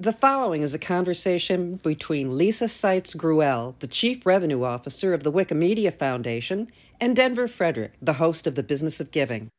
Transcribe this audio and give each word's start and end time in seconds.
The 0.00 0.10
following 0.10 0.62
is 0.62 0.74
a 0.74 0.78
conversation 0.80 1.76
between 1.76 2.36
Lisa 2.36 2.66
Seitz 2.66 3.14
Gruwell, 3.14 3.78
the 3.78 3.86
Chief 3.86 4.26
Revenue 4.26 4.64
Officer 4.64 5.14
of 5.14 5.22
the 5.22 5.30
Wikimedia 5.30 5.96
Foundation, 5.96 6.66
and 7.00 7.14
Denver 7.14 7.46
Frederick, 7.46 7.92
the 8.02 8.14
host 8.14 8.48
of 8.48 8.56
The 8.56 8.64
Business 8.64 8.98
of 8.98 9.12
Giving. 9.12 9.50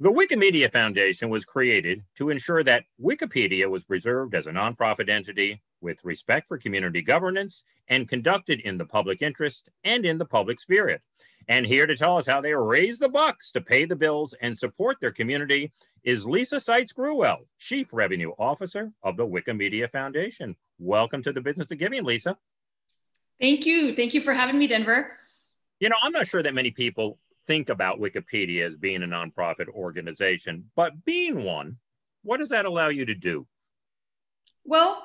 The 0.00 0.10
Wikimedia 0.10 0.72
Foundation 0.72 1.28
was 1.28 1.44
created 1.44 2.02
to 2.16 2.30
ensure 2.30 2.64
that 2.64 2.84
Wikipedia 2.98 3.68
was 3.68 3.84
preserved 3.84 4.34
as 4.34 4.46
a 4.46 4.52
nonprofit 4.52 5.10
entity 5.10 5.60
with 5.82 6.02
respect 6.02 6.48
for 6.48 6.56
community 6.56 7.02
governance 7.02 7.62
and 7.88 8.08
conducted 8.08 8.60
in 8.60 8.78
the 8.78 8.86
public 8.86 9.20
interest 9.20 9.68
and 9.84 10.06
in 10.06 10.16
the 10.16 10.24
public 10.24 10.60
spirit. 10.60 11.02
And 11.50 11.66
here 11.66 11.86
to 11.86 11.96
tell 11.96 12.18
us 12.18 12.26
how 12.26 12.42
they 12.42 12.52
raise 12.52 12.98
the 12.98 13.08
bucks 13.08 13.50
to 13.52 13.62
pay 13.62 13.86
the 13.86 13.96
bills 13.96 14.34
and 14.42 14.56
support 14.56 15.00
their 15.00 15.10
community 15.10 15.72
is 16.04 16.26
Lisa 16.26 16.60
Seitz 16.60 16.92
Gruwell, 16.92 17.38
Chief 17.58 17.88
Revenue 17.90 18.32
Officer 18.38 18.92
of 19.02 19.16
the 19.16 19.26
Wikimedia 19.26 19.90
Foundation. 19.90 20.54
Welcome 20.78 21.22
to 21.22 21.32
the 21.32 21.40
Business 21.40 21.70
of 21.70 21.78
Giving, 21.78 22.04
Lisa. 22.04 22.36
Thank 23.40 23.64
you. 23.64 23.94
Thank 23.94 24.12
you 24.12 24.20
for 24.20 24.34
having 24.34 24.58
me, 24.58 24.66
Denver. 24.66 25.16
You 25.80 25.88
know, 25.88 25.96
I'm 26.02 26.12
not 26.12 26.26
sure 26.26 26.42
that 26.42 26.52
many 26.52 26.70
people 26.70 27.18
think 27.46 27.70
about 27.70 27.98
Wikipedia 27.98 28.66
as 28.66 28.76
being 28.76 29.02
a 29.02 29.06
nonprofit 29.06 29.68
organization, 29.68 30.70
but 30.76 31.02
being 31.06 31.44
one, 31.44 31.78
what 32.24 32.40
does 32.40 32.50
that 32.50 32.66
allow 32.66 32.88
you 32.88 33.06
to 33.06 33.14
do? 33.14 33.46
Well, 34.66 35.02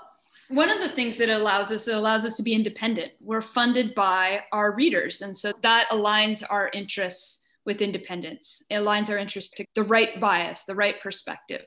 one 0.54 0.70
of 0.70 0.80
the 0.80 0.90
things 0.90 1.18
that 1.18 1.30
allows 1.30 1.72
us 1.72 1.88
it 1.88 1.96
allows 1.96 2.26
us 2.26 2.38
to 2.38 2.44
be 2.44 2.54
independent. 2.54 3.12
We're 3.20 3.42
funded 3.42 3.96
by 3.96 4.42
our 4.52 4.72
readers 4.72 5.22
and 5.22 5.36
so 5.36 5.54
that 5.62 5.88
aligns 5.90 6.44
our 6.50 6.70
interests 6.74 7.42
with 7.66 7.82
independence. 7.82 8.64
It 8.70 8.76
aligns 8.76 9.10
our 9.10 9.18
interests 9.18 9.54
to 9.56 9.66
the 9.76 9.84
right 9.84 10.20
bias 10.20 10.66
the 10.66 10.76
right 10.76 11.00
perspective. 11.02 11.66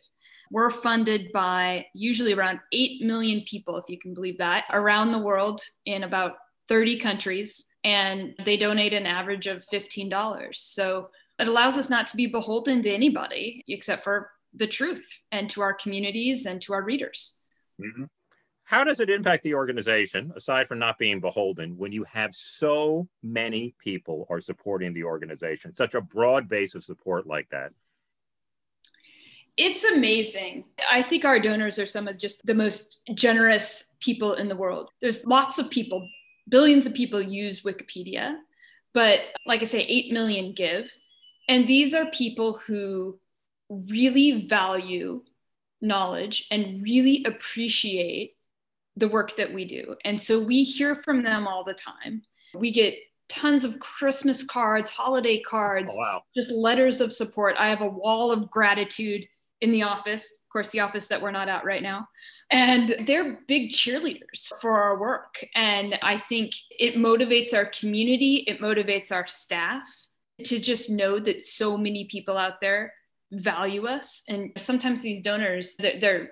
We're 0.50 0.70
funded 0.70 1.32
by 1.32 1.86
usually 1.94 2.32
around 2.32 2.60
8 2.72 3.02
million 3.02 3.42
people 3.48 3.76
if 3.78 3.84
you 3.88 3.98
can 3.98 4.14
believe 4.14 4.38
that 4.38 4.64
around 4.70 5.10
the 5.10 5.18
world 5.18 5.60
in 5.84 6.04
about 6.04 6.36
30 6.68 6.98
countries 6.98 7.66
and 7.82 8.34
they 8.44 8.56
donate 8.56 8.92
an 8.92 9.06
average 9.06 9.46
of 9.46 9.64
$15 9.72 10.54
so 10.54 11.10
it 11.38 11.48
allows 11.48 11.76
us 11.76 11.90
not 11.90 12.06
to 12.08 12.16
be 12.16 12.26
beholden 12.26 12.82
to 12.82 12.90
anybody 12.90 13.64
except 13.68 14.04
for 14.04 14.30
the 14.54 14.66
truth 14.66 15.06
and 15.32 15.50
to 15.50 15.60
our 15.60 15.74
communities 15.74 16.46
and 16.46 16.62
to 16.62 16.72
our 16.72 16.82
readers. 16.82 17.42
Mm-hmm. 17.80 18.04
How 18.66 18.82
does 18.82 18.98
it 18.98 19.08
impact 19.08 19.44
the 19.44 19.54
organization, 19.54 20.32
aside 20.34 20.66
from 20.66 20.80
not 20.80 20.98
being 20.98 21.20
beholden, 21.20 21.78
when 21.78 21.92
you 21.92 22.02
have 22.02 22.34
so 22.34 23.06
many 23.22 23.76
people 23.78 24.26
are 24.28 24.40
supporting 24.40 24.92
the 24.92 25.04
organization, 25.04 25.72
such 25.72 25.94
a 25.94 26.00
broad 26.00 26.48
base 26.48 26.74
of 26.74 26.82
support 26.82 27.28
like 27.28 27.48
that? 27.50 27.70
It's 29.56 29.84
amazing. 29.84 30.64
I 30.90 31.02
think 31.02 31.24
our 31.24 31.38
donors 31.38 31.78
are 31.78 31.86
some 31.86 32.08
of 32.08 32.18
just 32.18 32.44
the 32.44 32.54
most 32.54 33.02
generous 33.14 33.94
people 34.00 34.34
in 34.34 34.48
the 34.48 34.56
world. 34.56 34.90
There's 35.00 35.24
lots 35.24 35.60
of 35.60 35.70
people, 35.70 36.06
billions 36.48 36.86
of 36.86 36.94
people 36.94 37.22
use 37.22 37.62
Wikipedia, 37.62 38.34
but 38.92 39.20
like 39.46 39.62
I 39.62 39.66
say, 39.66 39.82
8 39.82 40.12
million 40.12 40.54
give. 40.54 40.92
And 41.48 41.68
these 41.68 41.94
are 41.94 42.06
people 42.06 42.58
who 42.66 43.20
really 43.70 44.48
value 44.48 45.22
knowledge 45.80 46.48
and 46.50 46.82
really 46.82 47.24
appreciate 47.24 48.35
the 48.96 49.08
work 49.08 49.36
that 49.36 49.52
we 49.52 49.64
do. 49.64 49.94
And 50.04 50.20
so 50.20 50.42
we 50.42 50.62
hear 50.62 50.96
from 50.96 51.22
them 51.22 51.46
all 51.46 51.64
the 51.64 51.74
time. 51.74 52.22
We 52.54 52.70
get 52.72 52.94
tons 53.28 53.64
of 53.64 53.78
Christmas 53.80 54.44
cards, 54.44 54.88
holiday 54.88 55.40
cards, 55.40 55.92
oh, 55.94 55.98
wow. 55.98 56.22
just 56.34 56.50
letters 56.50 57.00
of 57.00 57.12
support. 57.12 57.56
I 57.58 57.68
have 57.68 57.80
a 57.80 57.88
wall 57.88 58.30
of 58.30 58.50
gratitude 58.50 59.26
in 59.60 59.72
the 59.72 59.82
office, 59.82 60.40
of 60.44 60.48
course, 60.50 60.70
the 60.70 60.80
office 60.80 61.06
that 61.08 61.20
we're 61.20 61.30
not 61.30 61.48
at 61.48 61.64
right 61.64 61.82
now. 61.82 62.08
And 62.50 62.94
they're 63.06 63.40
big 63.48 63.70
cheerleaders 63.70 64.52
for 64.60 64.80
our 64.80 64.98
work. 65.00 65.44
And 65.54 65.98
I 66.02 66.18
think 66.18 66.52
it 66.70 66.94
motivates 66.94 67.52
our 67.52 67.66
community, 67.66 68.44
it 68.46 68.60
motivates 68.60 69.10
our 69.10 69.26
staff 69.26 69.82
to 70.44 70.58
just 70.60 70.90
know 70.90 71.18
that 71.18 71.42
so 71.42 71.76
many 71.76 72.04
people 72.04 72.36
out 72.36 72.60
there 72.60 72.92
value 73.32 73.86
us. 73.86 74.22
And 74.28 74.52
sometimes 74.56 75.02
these 75.02 75.20
donors, 75.20 75.76
they're 75.76 76.30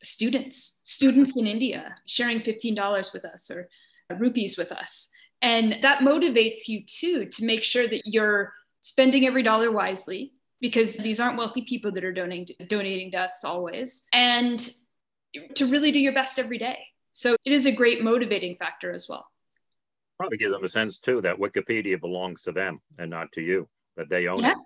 students, 0.00 0.80
students 0.82 1.36
in 1.36 1.46
India 1.46 1.94
sharing 2.06 2.40
$15 2.40 3.12
with 3.12 3.24
us 3.24 3.50
or 3.50 3.68
rupees 4.16 4.56
with 4.56 4.72
us. 4.72 5.10
And 5.42 5.76
that 5.82 6.00
motivates 6.00 6.68
you 6.68 6.84
too 6.84 7.26
to 7.26 7.44
make 7.44 7.62
sure 7.62 7.86
that 7.88 8.02
you're 8.04 8.52
spending 8.80 9.26
every 9.26 9.42
dollar 9.42 9.70
wisely 9.70 10.32
because 10.60 10.94
these 10.94 11.20
aren't 11.20 11.38
wealthy 11.38 11.62
people 11.62 11.92
that 11.92 12.04
are 12.04 12.12
donating 12.12 12.54
donating 12.68 13.12
to 13.12 13.18
us 13.18 13.44
always 13.44 14.08
and 14.12 14.70
to 15.54 15.66
really 15.66 15.92
do 15.92 15.98
your 15.98 16.12
best 16.12 16.38
every 16.38 16.58
day. 16.58 16.78
So 17.12 17.36
it 17.44 17.52
is 17.52 17.66
a 17.66 17.72
great 17.72 18.02
motivating 18.02 18.56
factor 18.56 18.92
as 18.92 19.08
well. 19.08 19.26
Probably 20.18 20.38
gives 20.38 20.52
them 20.52 20.64
a 20.64 20.68
sense 20.68 20.98
too 20.98 21.20
that 21.22 21.36
Wikipedia 21.36 22.00
belongs 22.00 22.42
to 22.42 22.52
them 22.52 22.80
and 22.98 23.10
not 23.10 23.30
to 23.32 23.40
you, 23.40 23.68
that 23.96 24.08
they 24.08 24.26
own 24.26 24.40
yeah. 24.40 24.52
it. 24.52 24.56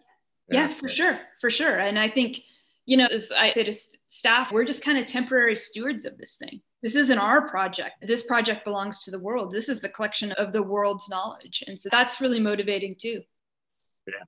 Yeah. 0.49 0.69
yeah, 0.69 0.75
for 0.75 0.89
sure, 0.89 1.21
for 1.41 1.51
sure. 1.51 1.79
And 1.79 1.99
I 1.99 2.09
think 2.09 2.39
you 2.87 2.97
know, 2.97 3.07
as 3.07 3.31
I 3.31 3.51
say 3.53 3.65
to 3.65 3.73
staff, 4.13 4.53
we're 4.53 4.65
just 4.65 4.85
kind 4.85 4.99
of 4.99 5.07
temporary 5.07 5.57
stewards 5.57 6.05
of 6.05 6.19
this 6.19 6.37
thing. 6.37 6.61
This 6.83 6.97
isn't 6.97 7.19
our 7.19 7.49
project. 7.49 8.07
This 8.07 8.27
project 8.27 8.63
belongs 8.63 9.05
to 9.05 9.11
the 9.11 9.19
world. 9.19 9.51
This 9.51 9.71
is 9.71 9.81
the 9.81 9.89
collection 9.89 10.33
of 10.33 10.53
the 10.53 10.63
world's 10.63 11.09
knowledge. 11.09 11.65
And 11.67 11.81
so 11.81 11.89
that's 11.91 12.21
really 12.21 12.39
motivating 12.39 12.95
too. 12.95 13.23
Yeah. 14.07 14.25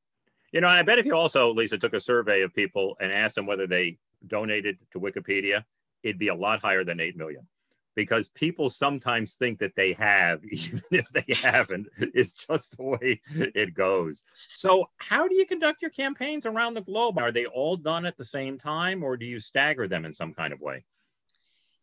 You 0.53 0.63
know, 0.63 0.69
I 0.69 0.81
bet 0.83 0.99
if 0.99 1.05
you 1.05 1.15
also, 1.15 1.53
Lisa, 1.53 1.77
took 1.77 1.93
a 1.93 2.01
survey 2.01 2.41
of 2.41 2.55
people 2.55 2.97
and 2.99 3.13
asked 3.13 3.35
them 3.35 3.45
whether 3.45 3.67
they 3.67 3.99
donated 4.27 4.79
to 4.93 5.01
Wikipedia, 5.01 5.65
it'd 6.03 6.19
be 6.19 6.29
a 6.29 6.35
lot 6.35 6.63
higher 6.63 6.83
than 6.83 6.99
8 6.99 7.19
million 7.19 7.47
because 7.95 8.29
people 8.29 8.69
sometimes 8.69 9.35
think 9.35 9.59
that 9.61 9.77
they 9.77 9.93
have, 9.95 10.45
even 10.51 10.81
if 10.91 11.09
they 11.11 11.35
haven't. 11.35 11.89
It's 11.99 12.33
just 12.33 12.77
the 12.77 12.85
way 12.85 13.21
it 13.29 13.75
goes. 13.75 14.25
So, 14.55 14.89
how 14.97 15.29
do 15.29 15.35
you 15.35 15.47
conduct 15.47 15.83
your 15.83 15.91
campaigns 15.91 16.47
around 16.47 16.75
the 16.75 16.83
globe? 16.83 17.19
Are 17.19 17.33
they 17.33 17.47
all 17.47 17.77
done 17.77 18.07
at 18.07 18.17
the 18.17 18.25
same 18.25 18.59
time, 18.59 19.03
or 19.03 19.17
do 19.17 19.27
you 19.27 19.39
stagger 19.39 19.89
them 19.89 20.05
in 20.05 20.13
some 20.13 20.35
kind 20.35 20.53
of 20.53 20.61
way? 20.61 20.85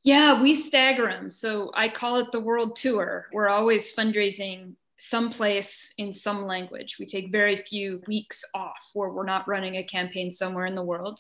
Yeah, 0.04 0.42
we 0.42 0.56
stagger 0.56 1.08
them. 1.08 1.30
So, 1.32 1.72
I 1.76 1.90
call 1.90 2.18
it 2.18 2.32
the 2.32 2.40
world 2.40 2.76
tour. 2.76 3.28
We're 3.32 3.50
always 3.50 3.96
fundraising 3.96 4.76
someplace 5.04 5.94
in 5.98 6.14
some 6.14 6.46
language. 6.46 6.98
We 7.00 7.08
take 7.08 7.32
very 7.32 7.56
few 7.56 8.04
weeks 8.08 8.44
off 8.54 8.92
where 8.94 9.10
we're 9.10 9.26
not 9.26 9.48
running 9.48 9.78
a 9.78 9.84
campaign 9.84 10.32
somewhere 10.32 10.68
in 10.68 10.76
the 10.76 10.84
world. 10.84 11.20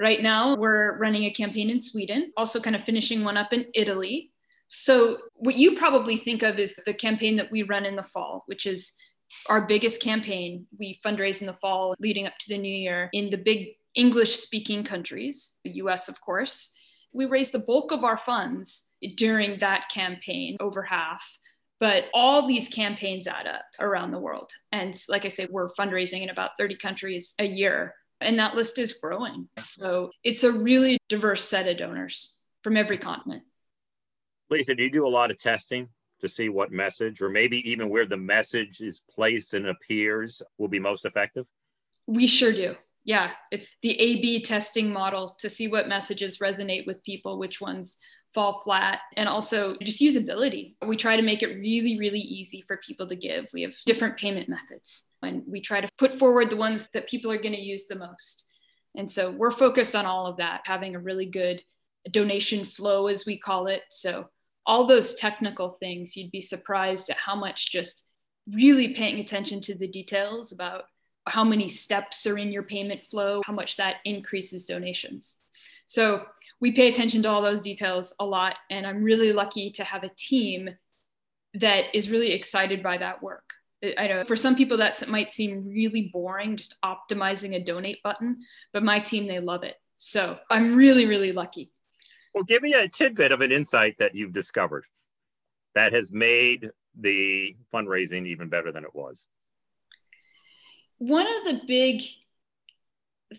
Right 0.00 0.22
now, 0.22 0.56
we're 0.56 0.96
running 0.96 1.24
a 1.24 1.30
campaign 1.30 1.68
in 1.68 1.78
Sweden, 1.78 2.32
also 2.34 2.58
kind 2.58 2.74
of 2.74 2.84
finishing 2.84 3.22
one 3.22 3.36
up 3.36 3.52
in 3.52 3.66
Italy. 3.74 4.30
So, 4.68 5.18
what 5.36 5.56
you 5.56 5.76
probably 5.76 6.16
think 6.16 6.42
of 6.42 6.58
is 6.58 6.74
the 6.86 6.94
campaign 6.94 7.36
that 7.36 7.50
we 7.50 7.64
run 7.64 7.84
in 7.84 7.96
the 7.96 8.02
fall, 8.02 8.44
which 8.46 8.64
is 8.64 8.94
our 9.50 9.60
biggest 9.60 10.02
campaign. 10.02 10.66
We 10.78 11.00
fundraise 11.04 11.42
in 11.42 11.46
the 11.46 11.52
fall 11.52 11.94
leading 12.00 12.26
up 12.26 12.32
to 12.40 12.48
the 12.48 12.56
new 12.56 12.74
year 12.74 13.10
in 13.12 13.28
the 13.28 13.36
big 13.36 13.74
English 13.94 14.36
speaking 14.36 14.84
countries, 14.84 15.60
the 15.64 15.72
US, 15.82 16.08
of 16.08 16.18
course. 16.22 16.74
We 17.14 17.26
raise 17.26 17.50
the 17.50 17.58
bulk 17.58 17.92
of 17.92 18.02
our 18.02 18.16
funds 18.16 18.92
during 19.16 19.58
that 19.58 19.90
campaign, 19.90 20.56
over 20.60 20.82
half. 20.82 21.38
But 21.78 22.04
all 22.14 22.46
these 22.46 22.68
campaigns 22.68 23.26
add 23.26 23.46
up 23.46 23.64
around 23.78 24.12
the 24.12 24.18
world. 24.18 24.52
And 24.72 24.94
like 25.08 25.26
I 25.26 25.28
say, 25.28 25.46
we're 25.50 25.72
fundraising 25.72 26.22
in 26.22 26.30
about 26.30 26.52
30 26.58 26.76
countries 26.76 27.34
a 27.38 27.44
year 27.44 27.94
and 28.20 28.38
that 28.38 28.54
list 28.54 28.78
is 28.78 28.92
growing. 28.94 29.48
So 29.58 30.10
it's 30.22 30.44
a 30.44 30.52
really 30.52 30.98
diverse 31.08 31.48
set 31.48 31.68
of 31.68 31.78
donors 31.78 32.38
from 32.62 32.76
every 32.76 32.98
continent. 32.98 33.42
Lisa, 34.50 34.74
do 34.74 34.82
you 34.82 34.90
do 34.90 35.06
a 35.06 35.08
lot 35.08 35.30
of 35.30 35.38
testing 35.38 35.88
to 36.20 36.28
see 36.28 36.48
what 36.48 36.70
message, 36.70 37.22
or 37.22 37.30
maybe 37.30 37.70
even 37.70 37.88
where 37.88 38.04
the 38.04 38.16
message 38.16 38.80
is 38.80 39.00
placed 39.14 39.54
and 39.54 39.66
appears, 39.66 40.42
will 40.58 40.68
be 40.68 40.78
most 40.80 41.04
effective? 41.04 41.46
We 42.06 42.26
sure 42.26 42.52
do. 42.52 42.76
Yeah, 43.04 43.30
it's 43.50 43.74
the 43.80 43.98
A 43.98 44.20
B 44.20 44.42
testing 44.42 44.92
model 44.92 45.34
to 45.38 45.48
see 45.48 45.68
what 45.68 45.88
messages 45.88 46.38
resonate 46.38 46.86
with 46.86 47.02
people, 47.02 47.38
which 47.38 47.60
ones 47.60 47.98
fall 48.34 48.60
flat, 48.60 49.00
and 49.16 49.28
also 49.28 49.76
just 49.82 50.00
usability. 50.00 50.74
We 50.86 50.96
try 50.96 51.16
to 51.16 51.22
make 51.22 51.42
it 51.42 51.58
really, 51.58 51.98
really 51.98 52.20
easy 52.20 52.64
for 52.66 52.76
people 52.76 53.06
to 53.08 53.16
give. 53.16 53.46
We 53.52 53.62
have 53.62 53.74
different 53.86 54.16
payment 54.16 54.48
methods, 54.48 55.08
and 55.22 55.42
we 55.46 55.60
try 55.60 55.80
to 55.80 55.88
put 55.98 56.18
forward 56.18 56.50
the 56.50 56.56
ones 56.56 56.88
that 56.94 57.08
people 57.08 57.30
are 57.32 57.38
going 57.38 57.54
to 57.54 57.60
use 57.60 57.86
the 57.86 57.96
most. 57.96 58.48
And 58.96 59.10
so 59.10 59.30
we're 59.30 59.50
focused 59.50 59.94
on 59.94 60.06
all 60.06 60.26
of 60.26 60.38
that, 60.38 60.62
having 60.64 60.94
a 60.94 61.00
really 61.00 61.26
good 61.26 61.62
donation 62.10 62.64
flow, 62.64 63.06
as 63.06 63.26
we 63.26 63.36
call 63.36 63.66
it. 63.66 63.82
So, 63.90 64.28
all 64.66 64.86
those 64.86 65.14
technical 65.14 65.70
things, 65.80 66.16
you'd 66.16 66.30
be 66.30 66.40
surprised 66.40 67.10
at 67.10 67.16
how 67.16 67.34
much 67.34 67.72
just 67.72 68.06
really 68.48 68.94
paying 68.94 69.18
attention 69.18 69.60
to 69.62 69.74
the 69.74 69.88
details 69.88 70.52
about 70.52 70.84
how 71.26 71.44
many 71.44 71.68
steps 71.68 72.26
are 72.26 72.38
in 72.38 72.52
your 72.52 72.62
payment 72.62 73.00
flow, 73.10 73.42
how 73.44 73.52
much 73.52 73.76
that 73.76 73.96
increases 74.04 74.66
donations. 74.66 75.42
So, 75.86 76.24
we 76.60 76.72
pay 76.72 76.88
attention 76.88 77.22
to 77.22 77.28
all 77.28 77.42
those 77.42 77.62
details 77.62 78.14
a 78.20 78.24
lot. 78.24 78.58
And 78.70 78.86
I'm 78.86 79.02
really 79.02 79.32
lucky 79.32 79.70
to 79.72 79.84
have 79.84 80.04
a 80.04 80.10
team 80.16 80.70
that 81.54 81.86
is 81.94 82.10
really 82.10 82.32
excited 82.32 82.82
by 82.82 82.98
that 82.98 83.22
work. 83.22 83.54
I 83.96 84.08
know 84.08 84.24
for 84.24 84.36
some 84.36 84.56
people 84.56 84.76
that 84.76 85.08
might 85.08 85.32
seem 85.32 85.62
really 85.62 86.10
boring, 86.12 86.56
just 86.56 86.76
optimizing 86.84 87.54
a 87.54 87.64
donate 87.64 88.02
button, 88.02 88.42
but 88.74 88.82
my 88.82 89.00
team, 89.00 89.26
they 89.26 89.40
love 89.40 89.62
it. 89.62 89.76
So 89.96 90.38
I'm 90.50 90.76
really, 90.76 91.06
really 91.06 91.32
lucky. 91.32 91.72
Well, 92.34 92.44
give 92.44 92.62
me 92.62 92.74
a 92.74 92.88
tidbit 92.88 93.32
of 93.32 93.40
an 93.40 93.52
insight 93.52 93.96
that 93.98 94.14
you've 94.14 94.32
discovered 94.32 94.84
that 95.74 95.92
has 95.94 96.12
made 96.12 96.70
the 96.98 97.56
fundraising 97.72 98.26
even 98.26 98.48
better 98.48 98.70
than 98.70 98.84
it 98.84 98.94
was. 98.94 99.26
One 100.98 101.26
of 101.26 101.44
the 101.44 101.62
big 101.66 102.02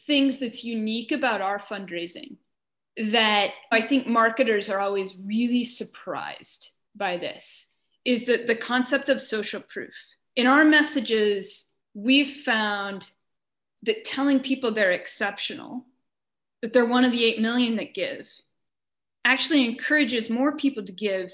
things 0.07 0.39
that's 0.39 0.63
unique 0.63 1.11
about 1.11 1.41
our 1.41 1.59
fundraising 1.59 2.37
that 2.97 3.51
I 3.71 3.81
think 3.81 4.07
marketers 4.07 4.69
are 4.69 4.79
always 4.79 5.15
really 5.25 5.63
surprised 5.63 6.69
by 6.95 7.17
this 7.17 7.73
is 8.03 8.25
that 8.25 8.47
the 8.47 8.55
concept 8.55 9.09
of 9.09 9.21
social 9.21 9.61
proof. 9.61 9.93
In 10.35 10.47
our 10.47 10.63
messages, 10.63 11.73
we've 11.93 12.29
found 12.43 13.09
that 13.83 14.05
telling 14.05 14.39
people 14.39 14.71
they're 14.71 14.91
exceptional, 14.91 15.85
that 16.61 16.73
they're 16.73 16.85
one 16.85 17.05
of 17.05 17.11
the 17.11 17.25
8 17.25 17.41
million 17.41 17.75
that 17.77 17.93
give, 17.93 18.29
actually 19.23 19.65
encourages 19.65 20.29
more 20.29 20.55
people 20.55 20.83
to 20.83 20.91
give 20.91 21.31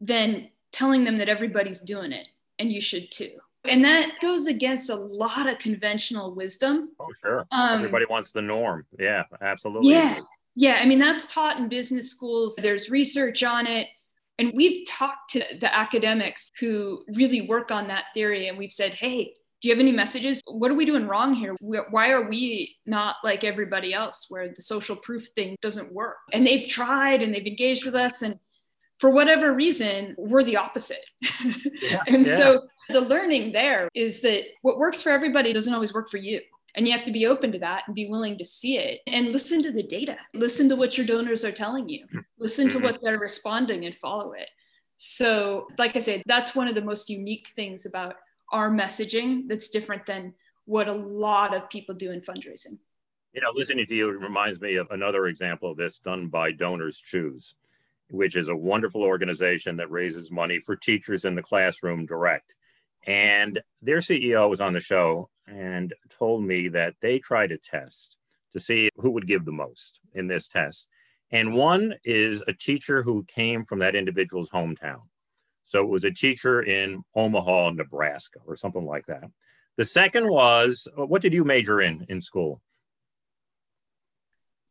than 0.00 0.48
telling 0.70 1.04
them 1.04 1.18
that 1.18 1.28
everybody's 1.28 1.80
doing 1.80 2.12
it 2.12 2.28
and 2.58 2.72
you 2.72 2.80
should 2.80 3.10
too. 3.10 3.30
And 3.64 3.84
that 3.84 4.20
goes 4.20 4.46
against 4.46 4.90
a 4.90 4.94
lot 4.96 5.46
of 5.46 5.58
conventional 5.58 6.34
wisdom. 6.34 6.90
Oh, 6.98 7.06
sure. 7.20 7.46
Um, 7.52 7.78
Everybody 7.78 8.06
wants 8.10 8.32
the 8.32 8.42
norm. 8.42 8.84
Yeah, 8.98 9.24
absolutely. 9.40 9.92
Yeah. 9.92 10.18
Yeah. 10.54 10.78
I 10.80 10.86
mean, 10.86 10.98
that's 10.98 11.26
taught 11.26 11.58
in 11.58 11.68
business 11.68 12.10
schools. 12.10 12.54
There's 12.56 12.90
research 12.90 13.42
on 13.42 13.66
it. 13.66 13.88
And 14.38 14.52
we've 14.54 14.86
talked 14.88 15.30
to 15.32 15.44
the 15.60 15.74
academics 15.74 16.50
who 16.58 17.04
really 17.08 17.42
work 17.42 17.70
on 17.70 17.88
that 17.88 18.06
theory. 18.14 18.48
And 18.48 18.58
we've 18.58 18.72
said, 18.72 18.92
hey, 18.92 19.34
do 19.60 19.68
you 19.68 19.74
have 19.74 19.80
any 19.80 19.92
messages? 19.92 20.42
What 20.46 20.72
are 20.72 20.74
we 20.74 20.84
doing 20.84 21.06
wrong 21.06 21.34
here? 21.34 21.54
Why 21.60 22.10
are 22.10 22.28
we 22.28 22.76
not 22.84 23.16
like 23.22 23.44
everybody 23.44 23.94
else 23.94 24.26
where 24.28 24.48
the 24.48 24.60
social 24.60 24.96
proof 24.96 25.28
thing 25.36 25.56
doesn't 25.62 25.92
work? 25.92 26.16
And 26.32 26.44
they've 26.44 26.68
tried 26.68 27.22
and 27.22 27.32
they've 27.32 27.46
engaged 27.46 27.84
with 27.84 27.94
us. 27.94 28.22
And 28.22 28.40
for 28.98 29.10
whatever 29.10 29.52
reason, 29.52 30.16
we're 30.18 30.42
the 30.44 30.56
opposite. 30.56 31.04
Yeah, 31.82 32.00
and 32.06 32.24
yeah. 32.24 32.36
so 32.36 32.68
the 32.90 33.00
learning 33.00 33.50
there 33.50 33.88
is 33.92 34.20
that 34.20 34.44
what 34.62 34.78
works 34.78 35.02
for 35.02 35.10
everybody 35.10 35.52
doesn't 35.52 35.74
always 35.74 35.92
work 35.92 36.12
for 36.12 36.16
you. 36.16 36.40
And 36.74 36.86
you 36.86 36.92
have 36.92 37.04
to 37.04 37.12
be 37.12 37.26
open 37.26 37.52
to 37.52 37.58
that 37.58 37.84
and 37.86 37.94
be 37.94 38.08
willing 38.08 38.38
to 38.38 38.44
see 38.44 38.78
it 38.78 39.00
and 39.06 39.28
listen 39.28 39.62
to 39.62 39.72
the 39.72 39.82
data. 39.82 40.16
Listen 40.32 40.68
to 40.70 40.76
what 40.76 40.96
your 40.96 41.06
donors 41.06 41.44
are 41.44 41.52
telling 41.52 41.88
you. 41.88 42.06
Listen 42.38 42.68
to 42.68 42.76
mm-hmm. 42.76 42.84
what 42.84 43.00
they're 43.02 43.18
responding 43.18 43.84
and 43.84 43.94
follow 43.96 44.32
it. 44.32 44.48
So, 44.96 45.68
like 45.78 45.96
I 45.96 45.98
said, 45.98 46.22
that's 46.26 46.54
one 46.54 46.68
of 46.68 46.74
the 46.74 46.82
most 46.82 47.10
unique 47.10 47.48
things 47.54 47.84
about 47.86 48.16
our 48.52 48.70
messaging 48.70 49.48
that's 49.48 49.68
different 49.68 50.06
than 50.06 50.34
what 50.64 50.88
a 50.88 50.92
lot 50.92 51.54
of 51.54 51.68
people 51.68 51.94
do 51.94 52.10
in 52.10 52.20
fundraising. 52.20 52.78
You 53.32 53.40
know, 53.40 53.52
listening 53.54 53.86
to 53.86 53.94
you 53.94 54.10
reminds 54.10 54.60
me 54.60 54.76
of 54.76 54.86
another 54.90 55.26
example 55.26 55.70
of 55.70 55.76
this 55.76 55.98
done 55.98 56.28
by 56.28 56.52
Donors 56.52 56.98
Choose 56.98 57.54
which 58.12 58.36
is 58.36 58.48
a 58.48 58.56
wonderful 58.56 59.02
organization 59.02 59.76
that 59.78 59.90
raises 59.90 60.30
money 60.30 60.60
for 60.60 60.76
teachers 60.76 61.24
in 61.24 61.34
the 61.34 61.42
classroom 61.42 62.04
direct. 62.04 62.54
And 63.06 63.60
their 63.80 63.98
CEO 63.98 64.48
was 64.48 64.60
on 64.60 64.72
the 64.72 64.80
show 64.80 65.28
and 65.46 65.92
told 66.08 66.44
me 66.44 66.68
that 66.68 66.94
they 67.00 67.18
tried 67.18 67.52
a 67.52 67.58
test 67.58 68.16
to 68.52 68.60
see 68.60 68.90
who 68.96 69.10
would 69.10 69.26
give 69.26 69.44
the 69.44 69.52
most 69.52 70.00
in 70.14 70.26
this 70.26 70.48
test. 70.48 70.88
And 71.30 71.54
one 71.54 71.94
is 72.04 72.42
a 72.46 72.52
teacher 72.52 73.02
who 73.02 73.24
came 73.24 73.64
from 73.64 73.78
that 73.80 73.96
individual's 73.96 74.50
hometown. 74.50 75.00
So 75.64 75.80
it 75.80 75.88
was 75.88 76.04
a 76.04 76.10
teacher 76.10 76.62
in 76.62 77.02
Omaha, 77.14 77.70
Nebraska, 77.70 78.40
or 78.46 78.56
something 78.56 78.84
like 78.84 79.06
that. 79.06 79.24
The 79.76 79.84
second 79.84 80.28
was 80.28 80.86
uh, 80.98 81.06
what 81.06 81.22
did 81.22 81.32
you 81.32 81.44
major 81.44 81.80
in 81.80 82.04
in 82.08 82.20
school? 82.20 82.60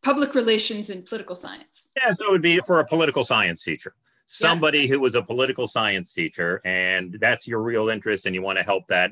public 0.04 0.34
relations 0.34 0.90
and 0.90 1.06
political 1.06 1.36
science. 1.36 1.90
Yeah, 1.96 2.12
so 2.12 2.26
it 2.26 2.32
would 2.32 2.42
be 2.42 2.60
for 2.62 2.80
a 2.80 2.86
political 2.86 3.24
science 3.24 3.64
teacher. 3.64 3.94
Somebody 4.26 4.82
yeah. 4.82 4.88
who 4.88 5.00
was 5.00 5.16
a 5.16 5.22
political 5.22 5.68
science 5.68 6.14
teacher, 6.14 6.62
and 6.64 7.18
that's 7.20 7.48
your 7.48 7.62
real 7.62 7.90
interest, 7.90 8.26
and 8.26 8.36
you 8.36 8.42
want 8.42 8.58
to 8.58 8.64
help 8.64 8.88
that. 8.88 9.12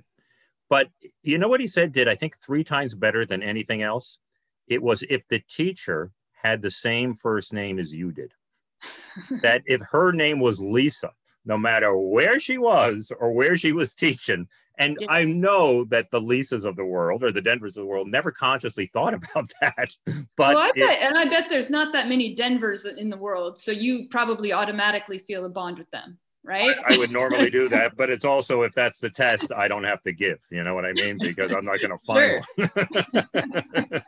But 0.70 0.90
you 1.24 1.38
know 1.38 1.48
what 1.48 1.60
he 1.60 1.68
said 1.68 1.92
did, 1.92 2.08
I 2.08 2.16
think, 2.16 2.38
three 2.38 2.64
times 2.64 2.96
better 2.96 3.26
than 3.26 3.42
anything 3.42 3.82
else? 3.82 4.20
It 4.68 4.82
was 4.84 5.04
if 5.10 5.28
the 5.28 5.40
teacher 5.40 6.12
had 6.42 6.62
the 6.62 6.72
same 6.72 7.14
first 7.14 7.54
name 7.54 7.80
as 7.80 7.94
you 7.94 8.12
did. 8.12 8.34
that 9.42 9.62
if 9.66 9.82
her 9.92 10.12
name 10.12 10.40
was 10.40 10.62
Lisa, 10.62 11.12
no 11.46 11.58
matter 11.58 11.98
where 11.98 12.40
she 12.40 12.58
was 12.58 13.12
or 13.20 13.34
where 13.34 13.58
she 13.58 13.74
was 13.74 13.94
teaching, 13.94 14.48
and 14.80 14.98
yeah. 15.00 15.08
I 15.12 15.26
know 15.26 15.86
that 15.86 16.10
the 16.12 16.22
Lisas 16.22 16.66
of 16.66 16.76
the 16.76 16.86
world 16.86 17.24
or 17.24 17.31
the 17.31 17.42
Denvers 17.42 17.78
of 17.78 17.84
the 17.84 17.88
world 17.88 18.08
never 18.08 18.31
consciously 18.31 18.88
thought 18.88 19.14
about 19.34 19.52
that. 19.62 19.92
But 20.36 20.56
well, 20.56 20.58
I 20.58 20.72
bet, 20.72 20.98
and 21.02 21.18
I 21.18 21.26
bet 21.26 21.50
there's 21.50 21.70
not 21.70 21.94
that 21.94 22.10
many 22.10 22.34
Denvers 22.34 22.86
in 22.86 23.10
the 23.10 23.18
world, 23.18 23.60
so 23.60 23.72
you 23.72 24.08
probably 24.10 24.54
automatically 24.54 25.20
feel 25.20 25.46
a 25.46 25.50
bond 25.50 25.78
with 25.78 25.92
them 25.92 26.18
right? 26.44 26.76
I, 26.88 26.96
I, 26.96 26.98
would 26.98 27.12
normally 27.12 27.50
do 27.50 27.70
that, 27.76 27.96
but 27.96 28.10
it's 28.10 28.26
also 28.26 28.64
if 28.64 28.74
that's 28.74 29.00
the 29.00 29.10
test, 29.10 29.52
I 29.52 29.68
don't 29.68 29.84
have 29.84 30.02
to 30.04 30.12
give. 30.12 30.40
You 30.50 30.64
know 30.64 30.74
what 30.74 30.86
I 30.86 30.94
mean? 30.94 31.18
Because 31.20 31.52
I'm 31.52 31.66
not 31.66 31.80
going 31.80 31.92
to 31.92 31.98
find 32.06 32.44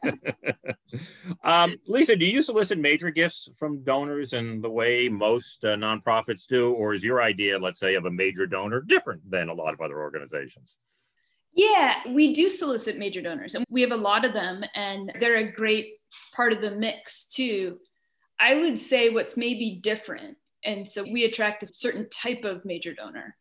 one. 0.03 0.55
um, 1.43 1.75
Lisa, 1.87 2.15
do 2.15 2.25
you 2.25 2.41
solicit 2.41 2.79
major 2.79 3.09
gifts 3.09 3.49
from 3.57 3.83
donors 3.83 4.33
in 4.33 4.61
the 4.61 4.69
way 4.69 5.09
most 5.09 5.63
uh, 5.63 5.75
nonprofits 5.75 6.47
do, 6.47 6.71
or 6.73 6.93
is 6.93 7.03
your 7.03 7.21
idea, 7.21 7.57
let's 7.57 7.79
say, 7.79 7.95
of 7.95 8.05
a 8.05 8.11
major 8.11 8.45
donor 8.45 8.81
different 8.81 9.21
than 9.29 9.49
a 9.49 9.53
lot 9.53 9.73
of 9.73 9.81
other 9.81 9.99
organizations? 9.99 10.77
Yeah, 11.53 11.95
we 12.09 12.33
do 12.33 12.49
solicit 12.49 12.97
major 12.97 13.21
donors, 13.21 13.55
and 13.55 13.65
we 13.69 13.81
have 13.81 13.91
a 13.91 13.97
lot 13.97 14.23
of 14.25 14.33
them, 14.33 14.63
and 14.75 15.11
they're 15.19 15.37
a 15.37 15.51
great 15.51 15.95
part 16.33 16.53
of 16.53 16.61
the 16.61 16.71
mix 16.71 17.27
too. 17.27 17.77
I 18.39 18.55
would 18.55 18.79
say 18.79 19.09
what's 19.09 19.37
maybe 19.37 19.79
different 19.81 20.37
and 20.63 20.87
so 20.87 21.03
we 21.03 21.25
attract 21.25 21.63
a 21.63 21.67
certain 21.67 22.09
type 22.09 22.43
of 22.43 22.65
major 22.65 22.93
donor. 22.93 23.35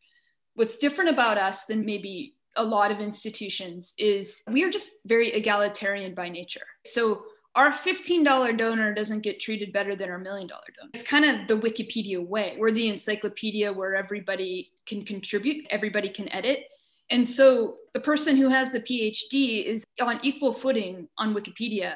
What's 0.55 0.79
different 0.79 1.11
about 1.11 1.38
us 1.38 1.67
than 1.67 1.85
maybe 1.85 2.35
a 2.56 2.64
lot 2.64 2.91
of 2.91 2.99
institutions 2.99 3.94
is 3.99 4.43
we 4.50 4.64
are 4.64 4.70
just 4.70 4.91
very 5.06 5.32
egalitarian 5.32 6.14
by 6.14 6.29
nature. 6.29 6.67
So 6.87 7.23
our 7.55 7.73
$15 7.73 8.56
donor 8.56 8.94
doesn't 8.94 9.20
get 9.20 9.41
treated 9.41 9.73
better 9.73 9.97
than 9.97 10.08
our 10.08 10.19
million 10.19 10.49
dollar 10.49 10.62
donor. 10.79 10.91
It's 10.94 11.06
kind 11.06 11.25
of 11.25 11.49
the 11.49 11.58
Wikipedia 11.58 12.25
way. 12.25 12.56
We're 12.58 12.73
the 12.73 12.88
encyclopedia 12.88 13.73
where 13.73 13.94
everybody 13.94 14.70
can 14.87 15.05
contribute, 15.05 15.67
everybody 15.70 16.08
can 16.08 16.29
edit. 16.32 16.64
And 17.11 17.26
so 17.26 17.76
the 17.93 18.00
person 18.00 18.37
who 18.37 18.49
has 18.49 18.70
the 18.70 18.81
PhD 18.81 19.64
is 19.67 19.85
on 20.00 20.20
equal 20.23 20.52
footing 20.52 21.08
on 21.19 21.35
Wikipedia 21.35 21.94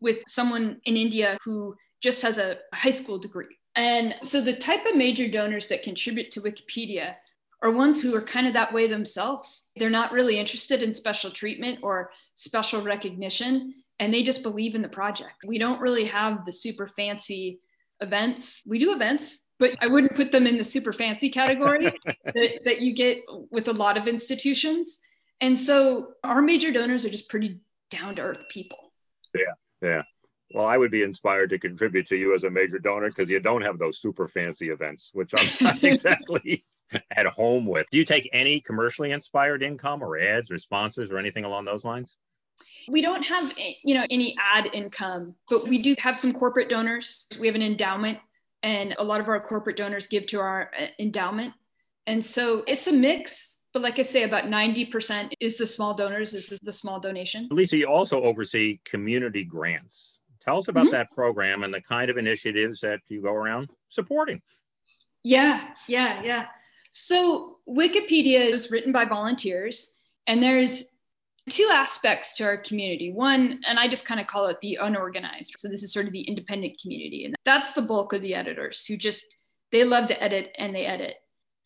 with 0.00 0.18
someone 0.28 0.80
in 0.84 0.96
India 0.96 1.38
who 1.42 1.74
just 2.02 2.20
has 2.22 2.36
a 2.36 2.58
high 2.74 2.90
school 2.90 3.18
degree 3.18 3.56
and 3.74 4.14
so 4.22 4.40
the 4.40 4.56
type 4.56 4.84
of 4.86 4.96
major 4.96 5.28
donors 5.28 5.68
that 5.68 5.82
contribute 5.82 6.30
to 6.32 6.40
Wikipedia 6.40 7.14
are 7.62 7.70
ones 7.70 8.02
who 8.02 8.14
are 8.14 8.22
kind 8.22 8.46
of 8.46 8.52
that 8.54 8.72
way 8.72 8.86
themselves. 8.86 9.68
They're 9.76 9.88
not 9.88 10.12
really 10.12 10.38
interested 10.38 10.82
in 10.82 10.92
special 10.92 11.30
treatment 11.30 11.78
or 11.82 12.10
special 12.34 12.82
recognition, 12.82 13.74
and 14.02 14.12
they 14.12 14.24
just 14.24 14.42
believe 14.42 14.74
in 14.74 14.82
the 14.82 14.88
project. 14.88 15.44
We 15.46 15.58
don't 15.58 15.80
really 15.80 16.06
have 16.06 16.44
the 16.44 16.50
super 16.50 16.88
fancy 16.88 17.60
events. 18.00 18.64
We 18.66 18.80
do 18.80 18.92
events, 18.92 19.46
but 19.60 19.76
I 19.80 19.86
wouldn't 19.86 20.16
put 20.16 20.32
them 20.32 20.44
in 20.44 20.58
the 20.58 20.64
super 20.64 20.92
fancy 20.92 21.30
category 21.30 21.84
that, 22.24 22.60
that 22.64 22.80
you 22.80 22.96
get 22.96 23.18
with 23.52 23.68
a 23.68 23.72
lot 23.72 23.96
of 23.96 24.08
institutions. 24.08 24.98
And 25.40 25.56
so 25.56 26.14
our 26.24 26.42
major 26.42 26.72
donors 26.72 27.04
are 27.04 27.10
just 27.10 27.30
pretty 27.30 27.60
down 27.92 28.16
to 28.16 28.22
earth 28.22 28.40
people. 28.50 28.92
Yeah, 29.36 29.54
yeah. 29.80 30.02
Well, 30.52 30.66
I 30.66 30.78
would 30.78 30.90
be 30.90 31.04
inspired 31.04 31.50
to 31.50 31.60
contribute 31.60 32.08
to 32.08 32.16
you 32.16 32.34
as 32.34 32.42
a 32.42 32.50
major 32.50 32.80
donor 32.80 33.06
because 33.06 33.30
you 33.30 33.38
don't 33.38 33.62
have 33.62 33.78
those 33.78 34.00
super 34.00 34.26
fancy 34.26 34.70
events, 34.70 35.10
which 35.12 35.32
I'm 35.32 35.46
not 35.60 35.84
exactly 35.84 36.64
at 37.12 37.26
home 37.26 37.66
with. 37.66 37.86
Do 37.92 37.98
you 37.98 38.04
take 38.04 38.28
any 38.32 38.58
commercially 38.58 39.12
inspired 39.12 39.62
income 39.62 40.02
or 40.02 40.18
ads 40.18 40.50
or 40.50 40.58
sponsors 40.58 41.12
or 41.12 41.18
anything 41.18 41.44
along 41.44 41.66
those 41.66 41.84
lines? 41.84 42.16
We 42.88 43.02
don't 43.02 43.24
have 43.24 43.52
you 43.82 43.94
know 43.94 44.06
any 44.10 44.36
ad 44.40 44.68
income, 44.72 45.34
but 45.48 45.68
we 45.68 45.78
do 45.78 45.94
have 45.98 46.16
some 46.16 46.32
corporate 46.32 46.68
donors. 46.68 47.28
We 47.38 47.46
have 47.46 47.56
an 47.56 47.62
endowment 47.62 48.18
and 48.62 48.94
a 48.98 49.04
lot 49.04 49.20
of 49.20 49.28
our 49.28 49.40
corporate 49.40 49.76
donors 49.76 50.06
give 50.06 50.26
to 50.28 50.40
our 50.40 50.70
uh, 50.78 50.86
endowment. 50.98 51.52
And 52.06 52.24
so 52.24 52.64
it's 52.66 52.86
a 52.86 52.92
mix 52.92 53.62
but 53.72 53.82
like 53.82 53.98
I 53.98 54.02
say, 54.02 54.24
about 54.24 54.44
90% 54.44 55.32
is 55.40 55.56
the 55.56 55.66
small 55.66 55.94
donors, 55.94 56.34
is 56.34 56.48
the 56.48 56.72
small 56.72 57.00
donation. 57.00 57.48
Lisa, 57.50 57.78
you 57.78 57.86
also 57.86 58.22
oversee 58.22 58.78
community 58.84 59.44
grants. 59.44 60.18
Tell 60.44 60.58
us 60.58 60.68
about 60.68 60.84
mm-hmm. 60.84 60.92
that 60.92 61.10
program 61.12 61.62
and 61.62 61.72
the 61.72 61.80
kind 61.80 62.10
of 62.10 62.18
initiatives 62.18 62.80
that 62.80 63.00
you 63.08 63.22
go 63.22 63.32
around 63.32 63.70
supporting. 63.88 64.42
Yeah, 65.22 65.68
yeah, 65.86 66.22
yeah. 66.22 66.46
So 66.90 67.58
Wikipedia 67.66 68.44
is 68.44 68.70
written 68.70 68.92
by 68.92 69.06
volunteers, 69.06 69.96
and 70.26 70.42
there's 70.42 70.91
two 71.50 71.68
aspects 71.72 72.34
to 72.36 72.44
our 72.44 72.56
community. 72.56 73.12
One, 73.12 73.60
and 73.68 73.78
I 73.78 73.88
just 73.88 74.06
kind 74.06 74.20
of 74.20 74.26
call 74.26 74.46
it 74.46 74.58
the 74.60 74.78
unorganized. 74.80 75.54
So 75.56 75.68
this 75.68 75.82
is 75.82 75.92
sort 75.92 76.06
of 76.06 76.12
the 76.12 76.22
independent 76.22 76.80
community, 76.80 77.24
and 77.24 77.34
that's 77.44 77.72
the 77.72 77.82
bulk 77.82 78.12
of 78.12 78.22
the 78.22 78.34
editors 78.34 78.84
who 78.84 78.96
just 78.96 79.24
they 79.72 79.84
love 79.84 80.08
to 80.08 80.22
edit 80.22 80.54
and 80.58 80.74
they 80.74 80.86
edit. 80.86 81.16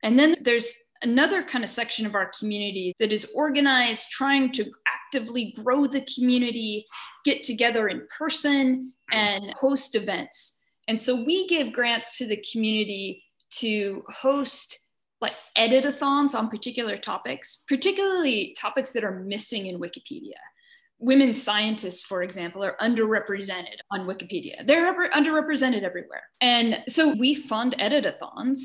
And 0.03 0.19
then 0.19 0.37
there's 0.41 0.73
another 1.03 1.43
kind 1.43 1.65
of 1.65 1.71
section 1.71 2.07
of 2.07 2.15
our 2.15 2.31
community 2.39 2.95
that 3.01 3.13
is 3.13 3.33
organized, 3.35 4.11
trying 4.11 4.53
to 4.53 4.65
actively 4.87 5.55
grow 5.63 5.87
the 5.87 6.07
community, 6.15 6.87
get 7.25 7.43
together 7.43 7.89
in 7.89 8.07
person, 8.17 8.93
and 9.11 9.53
host 9.59 9.95
events. 9.95 10.65
And 10.89 11.01
so 11.01 11.25
we 11.25 11.49
give 11.49 11.73
grants 11.73 12.17
to 12.19 12.27
the 12.27 12.43
community 12.53 13.25
to 13.59 14.05
host 14.09 14.86
like 15.21 15.35
editathons 15.57 16.35
on 16.35 16.49
particular 16.49 16.99
topics, 16.99 17.65
particularly 17.69 18.55
topics 18.59 18.93
that 18.93 19.05
are 19.05 19.21
missing 19.21 19.67
in 19.67 19.81
Wikipedia. 19.81 20.39
Women 20.99 21.33
scientists, 21.35 22.03
for 22.03 22.23
example, 22.23 22.65
are 22.65 22.77
underrepresented 22.81 23.79
on 23.91 24.07
Wikipedia. 24.07 24.67
They're 24.67 24.95
underrepresented 25.11 25.83
everywhere. 25.83 26.23
And 26.41 26.79
so 26.89 27.15
we 27.15 27.35
fund 27.35 27.77
editathons 27.79 28.59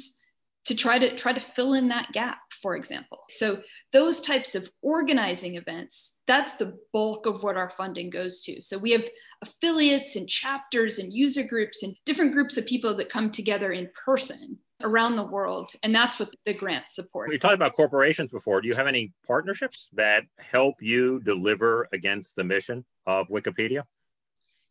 to 0.66 0.76
try 0.76 1.00
to 1.00 1.16
try 1.16 1.34
to 1.34 1.40
fill 1.40 1.74
in 1.74 1.88
that 1.88 2.12
gap 2.12 2.40
for 2.62 2.76
example 2.76 3.20
so 3.30 3.62
those 3.94 4.22
types 4.22 4.54
of 4.56 4.70
organizing 4.82 5.56
events 5.56 6.22
that's 6.28 6.56
the 6.58 6.78
bulk 6.94 7.26
of 7.26 7.42
what 7.44 7.58
our 7.58 7.70
funding 7.72 8.10
goes 8.10 8.42
to 8.42 8.62
so 8.62 8.78
we 8.78 8.92
have 8.92 9.04
affiliates 9.42 10.16
and 10.16 10.30
chapters 10.30 11.00
and 11.00 11.12
user 11.12 11.44
groups 11.44 11.84
and 11.84 11.96
different 12.06 12.32
groups 12.32 12.58
of 12.58 12.66
people 12.66 12.96
that 12.96 13.10
come 13.10 13.32
together 13.32 13.72
in 13.72 13.90
person 14.06 14.58
around 14.84 15.16
the 15.16 15.24
world 15.24 15.72
and 15.84 15.94
that's 15.94 16.20
what 16.20 16.34
the 16.46 16.54
grants 16.54 16.96
support. 16.96 17.30
We 17.30 17.38
talked 17.38 17.54
about 17.54 17.74
corporations 17.74 18.32
before. 18.32 18.62
Do 18.62 18.68
you 18.68 18.76
have 18.76 18.88
any 18.88 19.14
partnerships 19.26 19.90
that 19.94 20.24
help 20.38 20.76
you 20.82 21.20
deliver 21.22 21.88
against 21.94 22.36
the 22.36 22.44
mission 22.44 22.86
of 23.06 23.28
wikipedia? 23.28 23.84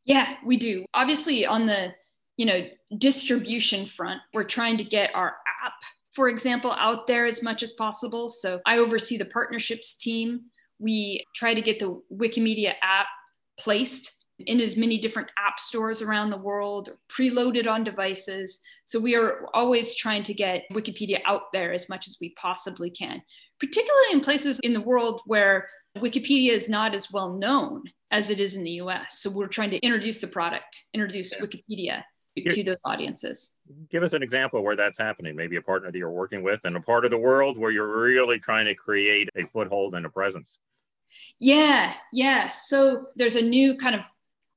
Yeah 0.04 0.36
we 0.44 0.56
do. 0.56 0.84
Obviously 0.94 1.46
on 1.46 1.66
the 1.66 1.94
you 2.36 2.46
know 2.46 2.66
distribution 2.98 3.86
front 3.86 4.20
we're 4.32 4.44
trying 4.44 4.76
to 4.78 4.84
get 4.84 5.14
our 5.14 5.36
app 5.64 5.74
for 6.14 6.28
example 6.28 6.72
out 6.72 7.06
there 7.06 7.26
as 7.26 7.42
much 7.42 7.62
as 7.62 7.72
possible. 7.72 8.28
So 8.28 8.60
i 8.66 8.78
oversee 8.78 9.16
the 9.16 9.26
partnerships 9.26 9.96
team. 9.96 10.42
We 10.78 11.24
try 11.34 11.54
to 11.54 11.60
get 11.60 11.78
the 11.78 12.00
wikimedia 12.12 12.74
app 12.82 13.06
placed 13.58 14.19
in 14.46 14.60
as 14.60 14.76
many 14.76 14.98
different 14.98 15.28
app 15.38 15.58
stores 15.60 16.02
around 16.02 16.30
the 16.30 16.36
world 16.36 16.90
preloaded 17.08 17.68
on 17.68 17.84
devices 17.84 18.60
so 18.84 18.98
we 18.98 19.14
are 19.14 19.46
always 19.54 19.94
trying 19.94 20.22
to 20.22 20.34
get 20.34 20.64
wikipedia 20.72 21.20
out 21.26 21.52
there 21.52 21.72
as 21.72 21.88
much 21.88 22.08
as 22.08 22.16
we 22.20 22.30
possibly 22.30 22.90
can 22.90 23.22
particularly 23.58 24.12
in 24.12 24.20
places 24.20 24.60
in 24.60 24.72
the 24.72 24.80
world 24.80 25.20
where 25.26 25.68
wikipedia 25.98 26.52
is 26.52 26.68
not 26.68 26.94
as 26.94 27.10
well 27.10 27.32
known 27.34 27.82
as 28.10 28.30
it 28.30 28.40
is 28.40 28.54
in 28.54 28.64
the 28.64 28.72
us 28.72 29.20
so 29.20 29.30
we're 29.30 29.46
trying 29.46 29.70
to 29.70 29.78
introduce 29.78 30.20
the 30.20 30.26
product 30.26 30.84
introduce 30.94 31.32
yeah. 31.32 31.40
wikipedia 31.40 32.02
to 32.48 32.64
those 32.64 32.78
audiences. 32.84 33.58
Give 33.90 34.02
us 34.02 34.12
an 34.12 34.22
example 34.22 34.62
where 34.62 34.76
that's 34.76 34.98
happening. 34.98 35.36
Maybe 35.36 35.56
a 35.56 35.62
partner 35.62 35.90
that 35.90 35.98
you're 35.98 36.10
working 36.10 36.42
with 36.42 36.60
and 36.64 36.76
a 36.76 36.80
part 36.80 37.04
of 37.04 37.10
the 37.10 37.18
world 37.18 37.58
where 37.58 37.70
you're 37.70 38.00
really 38.00 38.38
trying 38.38 38.66
to 38.66 38.74
create 38.74 39.28
a 39.36 39.44
foothold 39.46 39.94
and 39.94 40.06
a 40.06 40.08
presence. 40.08 40.58
Yeah, 41.38 41.94
yeah. 42.12 42.48
So 42.48 43.06
there's 43.16 43.36
a 43.36 43.42
new 43.42 43.76
kind 43.76 43.94
of 43.94 44.02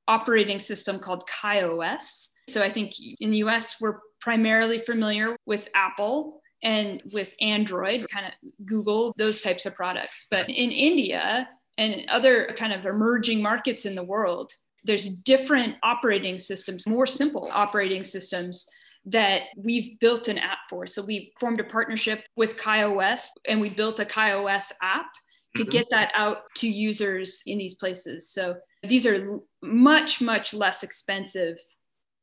operating 0.08 0.58
system 0.58 0.98
called 0.98 1.24
KaiOS. 1.28 2.28
So 2.48 2.62
I 2.62 2.70
think 2.70 2.92
in 3.20 3.30
the 3.30 3.38
US, 3.38 3.80
we're 3.80 3.98
primarily 4.20 4.78
familiar 4.78 5.36
with 5.46 5.68
Apple 5.74 6.40
and 6.62 7.02
with 7.12 7.34
Android, 7.40 8.06
kind 8.10 8.26
of 8.26 8.32
Google, 8.66 9.12
those 9.16 9.40
types 9.42 9.66
of 9.66 9.74
products. 9.74 10.26
But 10.30 10.48
in 10.48 10.70
India 10.70 11.48
and 11.76 12.06
other 12.08 12.54
kind 12.56 12.72
of 12.72 12.86
emerging 12.86 13.42
markets 13.42 13.84
in 13.84 13.94
the 13.94 14.02
world, 14.02 14.52
there's 14.84 15.08
different 15.08 15.76
operating 15.82 16.38
systems, 16.38 16.88
more 16.88 17.06
simple 17.06 17.48
operating 17.52 18.04
systems 18.04 18.66
that 19.06 19.42
we've 19.56 19.98
built 19.98 20.28
an 20.28 20.38
app 20.38 20.58
for. 20.70 20.86
So 20.86 21.02
we 21.02 21.32
formed 21.38 21.60
a 21.60 21.64
partnership 21.64 22.24
with 22.36 22.56
KaiOS 22.56 23.28
and 23.46 23.60
we 23.60 23.68
built 23.68 24.00
a 24.00 24.04
KaiOS 24.04 24.72
app 24.80 25.10
to 25.56 25.62
mm-hmm. 25.62 25.70
get 25.70 25.86
that 25.90 26.12
out 26.14 26.42
to 26.56 26.68
users 26.68 27.42
in 27.46 27.58
these 27.58 27.74
places. 27.74 28.30
So 28.30 28.56
these 28.82 29.06
are 29.06 29.38
much, 29.62 30.20
much 30.20 30.52
less 30.52 30.82
expensive 30.82 31.58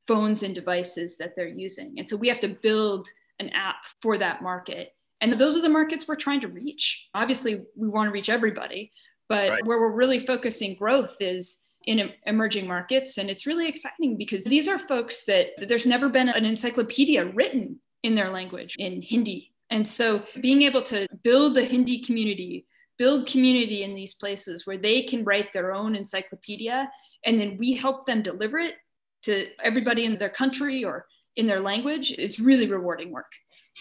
phones 0.08 0.44
and 0.44 0.54
devices 0.54 1.18
that 1.18 1.36
they're 1.36 1.48
using. 1.48 1.96
And 1.98 2.08
so 2.08 2.18
we 2.18 2.28
have 2.28 2.40
to 2.42 2.50
build 2.50 3.08
an 3.40 3.50
app 3.50 3.78
for 4.02 4.18
that 4.18 4.42
market. 4.42 4.94
And 5.22 5.34
those 5.34 5.56
are 5.56 5.62
the 5.62 5.70
markets 5.70 6.08
we're 6.08 6.16
trying 6.16 6.42
to 6.42 6.48
reach. 6.48 7.08
Obviously, 7.14 7.62
we 7.76 7.88
want 7.88 8.08
to 8.08 8.12
reach 8.12 8.30
everybody, 8.30 8.92
but 9.30 9.50
right. 9.52 9.66
where 9.66 9.80
we're 9.80 9.92
really 9.92 10.26
focusing 10.26 10.76
growth 10.76 11.16
is 11.20 11.64
in 11.86 12.12
emerging 12.26 12.68
markets. 12.68 13.18
And 13.18 13.30
it's 13.30 13.46
really 13.46 13.68
exciting 13.68 14.18
because 14.18 14.44
these 14.44 14.68
are 14.68 14.80
folks 14.80 15.26
that 15.26 15.48
there's 15.68 15.86
never 15.86 16.10
been 16.10 16.30
an 16.30 16.46
encyclopedia 16.46 17.26
written 17.26 17.80
in 18.04 18.16
their 18.16 18.30
language 18.30 18.76
in 18.78 19.02
Hindi. 19.02 19.52
And 19.70 19.88
so 19.88 20.24
being 20.42 20.64
able 20.64 20.82
to 20.84 21.08
build 21.24 21.58
a 21.58 21.64
Hindi 21.64 22.00
community, 22.04 22.66
build 23.02 23.26
community 23.26 23.82
in 23.82 23.96
these 23.96 24.14
places 24.14 24.68
where 24.68 24.78
they 24.78 25.02
can 25.02 25.24
write 25.24 25.52
their 25.54 25.74
own 25.74 25.96
encyclopedia, 25.96 26.88
and 27.26 27.40
then 27.40 27.58
we 27.58 27.74
help 27.74 28.06
them 28.06 28.22
deliver 28.22 28.60
it 28.60 28.76
to 29.24 29.48
everybody 29.64 30.06
in 30.06 30.20
their 30.20 30.30
country 30.30 30.84
or 30.84 31.08
in 31.36 31.48
their 31.48 31.60
language 31.60 32.12
is 32.12 32.40
really 32.40 32.68
rewarding 32.68 33.10
work. 33.10 33.32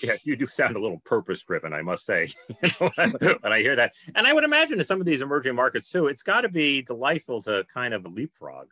Yes, 0.03 0.25
you 0.25 0.37
do 0.37 0.47
sound 0.47 0.75
a 0.75 0.81
little 0.81 1.03
purpose 1.05 1.43
driven, 1.43 1.75
I 1.75 1.83
must 1.83 2.07
say, 2.07 2.33
you 2.63 2.71
know, 2.81 2.91
when 2.97 3.53
I 3.53 3.59
hear 3.59 3.77
that. 3.77 3.93
And 4.15 4.27
I 4.27 4.33
would 4.33 4.45
imagine 4.45 4.79
in 4.79 4.87
some 4.87 5.01
of 5.01 5.07
these 5.07 5.21
emerging 5.21 5.55
markets 5.55 5.91
too, 5.91 6.07
it's 6.07 6.23
got 6.23 6.41
to 6.41 6.49
be 6.49 6.81
delightful 6.81 7.43
to 7.43 7.67
kind 7.71 7.93
of 7.93 8.07
leapfrog 8.07 8.69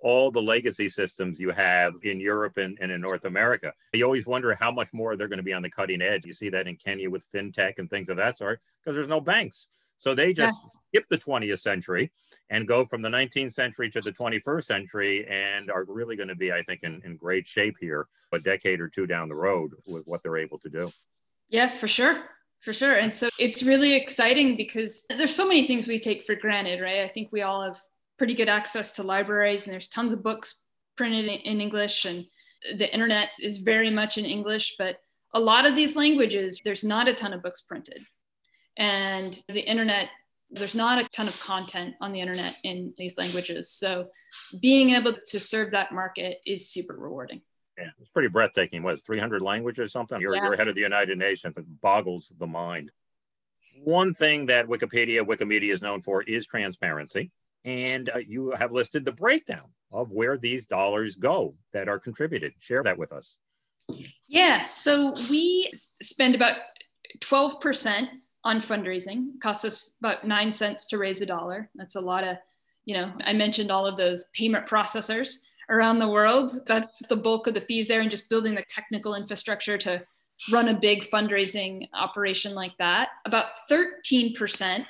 all 0.00 0.30
the 0.30 0.40
legacy 0.40 0.88
systems 0.88 1.40
you 1.40 1.50
have 1.50 1.94
in 2.04 2.20
Europe 2.20 2.56
and, 2.56 2.78
and 2.80 2.92
in 2.92 3.00
North 3.00 3.24
America. 3.24 3.72
You 3.92 4.04
always 4.04 4.26
wonder 4.26 4.54
how 4.54 4.70
much 4.70 4.92
more 4.92 5.16
they're 5.16 5.26
going 5.26 5.38
to 5.38 5.42
be 5.42 5.52
on 5.52 5.62
the 5.62 5.70
cutting 5.70 6.02
edge. 6.02 6.24
You 6.24 6.32
see 6.32 6.50
that 6.50 6.68
in 6.68 6.76
Kenya 6.76 7.10
with 7.10 7.26
fintech 7.32 7.78
and 7.78 7.90
things 7.90 8.08
of 8.08 8.16
that 8.18 8.38
sort 8.38 8.60
because 8.80 8.94
there's 8.94 9.08
no 9.08 9.20
banks. 9.20 9.68
So 9.98 10.14
they 10.14 10.32
just 10.32 10.62
yeah. 10.64 11.00
skip 11.00 11.08
the 11.08 11.18
20th 11.18 11.58
century 11.58 12.10
and 12.50 12.66
go 12.66 12.84
from 12.84 13.02
the 13.02 13.08
19th 13.08 13.52
century 13.52 13.90
to 13.90 14.00
the 14.00 14.12
21st 14.12 14.64
century 14.64 15.26
and 15.28 15.70
are 15.70 15.84
really 15.84 16.16
going 16.16 16.28
to 16.28 16.34
be, 16.34 16.52
I 16.52 16.62
think, 16.62 16.82
in, 16.82 17.02
in 17.04 17.16
great 17.16 17.46
shape 17.46 17.76
here 17.80 18.06
a 18.32 18.38
decade 18.38 18.80
or 18.80 18.88
two 18.88 19.06
down 19.06 19.28
the 19.28 19.34
road 19.34 19.72
with 19.86 20.04
what 20.06 20.22
they're 20.22 20.38
able 20.38 20.58
to 20.60 20.68
do. 20.68 20.92
Yeah, 21.48 21.68
for 21.68 21.88
sure. 21.88 22.24
For 22.60 22.72
sure. 22.72 22.94
And 22.94 23.14
so 23.14 23.28
it's 23.38 23.62
really 23.62 23.94
exciting 23.94 24.56
because 24.56 25.04
there's 25.08 25.34
so 25.34 25.46
many 25.46 25.66
things 25.66 25.86
we 25.86 26.00
take 26.00 26.24
for 26.24 26.34
granted, 26.34 26.80
right? 26.80 27.00
I 27.00 27.08
think 27.08 27.28
we 27.30 27.42
all 27.42 27.62
have 27.62 27.80
pretty 28.18 28.34
good 28.34 28.48
access 28.48 28.92
to 28.92 29.02
libraries 29.02 29.66
and 29.66 29.72
there's 29.72 29.88
tons 29.88 30.12
of 30.12 30.22
books 30.22 30.64
printed 30.96 31.26
in, 31.26 31.40
in 31.40 31.60
English 31.60 32.04
and 32.04 32.26
the 32.76 32.92
internet 32.92 33.28
is 33.40 33.58
very 33.58 33.90
much 33.90 34.18
in 34.18 34.24
English, 34.24 34.74
but 34.78 34.96
a 35.34 35.40
lot 35.40 35.66
of 35.66 35.76
these 35.76 35.94
languages, 35.94 36.60
there's 36.64 36.82
not 36.82 37.06
a 37.06 37.14
ton 37.14 37.32
of 37.32 37.42
books 37.42 37.60
printed. 37.60 38.02
And 38.78 39.38
the 39.48 39.60
internet 39.60 40.08
there's 40.50 40.74
not 40.74 40.98
a 40.98 41.08
ton 41.10 41.28
of 41.28 41.38
content 41.40 41.94
on 42.00 42.12
the 42.12 42.20
internet 42.20 42.56
in 42.62 42.94
these 42.96 43.18
languages. 43.18 43.70
So 43.70 44.08
being 44.60 44.90
able 44.90 45.14
to 45.26 45.40
serve 45.40 45.72
that 45.72 45.92
market 45.92 46.38
is 46.46 46.70
super 46.70 46.96
rewarding. 46.96 47.42
Yeah, 47.76 47.90
it's 48.00 48.10
pretty 48.10 48.28
breathtaking. 48.28 48.82
What 48.82 48.94
is 48.94 49.02
300 49.02 49.42
languages 49.42 49.84
or 49.84 49.88
something? 49.88 50.20
You're, 50.20 50.34
yeah. 50.34 50.44
you're 50.44 50.54
ahead 50.54 50.68
of 50.68 50.74
the 50.74 50.80
United 50.80 51.18
Nations. 51.18 51.56
It 51.56 51.64
boggles 51.80 52.32
the 52.38 52.46
mind. 52.46 52.90
One 53.84 54.14
thing 54.14 54.46
that 54.46 54.66
Wikipedia, 54.66 55.24
Wikimedia 55.24 55.72
is 55.72 55.82
known 55.82 56.00
for 56.00 56.22
is 56.22 56.46
transparency. 56.46 57.30
And 57.64 58.10
uh, 58.10 58.18
you 58.18 58.52
have 58.52 58.72
listed 58.72 59.04
the 59.04 59.12
breakdown 59.12 59.68
of 59.92 60.10
where 60.10 60.38
these 60.38 60.66
dollars 60.66 61.14
go 61.14 61.54
that 61.72 61.88
are 61.88 61.98
contributed. 61.98 62.54
Share 62.58 62.82
that 62.82 62.98
with 62.98 63.12
us. 63.12 63.36
Yeah, 64.26 64.64
so 64.64 65.14
we 65.30 65.70
spend 66.02 66.34
about 66.34 66.56
12% 67.20 68.08
on 68.44 68.60
fundraising. 68.60 69.34
It 69.34 69.40
costs 69.40 69.64
us 69.64 69.96
about 70.00 70.26
nine 70.26 70.52
cents 70.52 70.86
to 70.88 70.98
raise 70.98 71.20
a 71.20 71.26
dollar. 71.26 71.70
That's 71.74 71.96
a 71.96 72.00
lot 72.00 72.24
of, 72.24 72.36
you 72.84 72.94
know, 72.94 73.12
I 73.24 73.32
mentioned 73.32 73.70
all 73.70 73.86
of 73.86 73.96
those 73.96 74.24
payment 74.34 74.66
processors 74.66 75.38
around 75.68 75.98
the 75.98 76.08
world. 76.08 76.52
That's 76.66 76.98
the 77.08 77.16
bulk 77.16 77.46
of 77.46 77.54
the 77.54 77.60
fees 77.62 77.88
there 77.88 78.00
and 78.00 78.10
just 78.10 78.30
building 78.30 78.54
the 78.54 78.64
technical 78.68 79.14
infrastructure 79.14 79.76
to 79.78 80.02
run 80.50 80.68
a 80.68 80.74
big 80.74 81.04
fundraising 81.10 81.88
operation 81.94 82.54
like 82.54 82.76
that. 82.78 83.08
About 83.26 83.46
13% 83.70 84.84